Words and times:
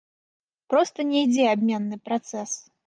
Проста 0.75 1.07
не 1.11 1.23
ідзе 1.27 1.45
абменны 1.53 2.05
працэс. 2.09 2.51